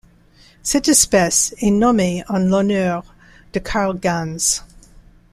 Cette 0.63 0.87
espèce 0.87 1.53
est 1.59 1.69
nommée 1.69 2.23
en 2.27 2.39
l'honneur 2.39 3.13
de 3.53 3.59
Carl 3.59 3.99
Gans. 3.99 4.63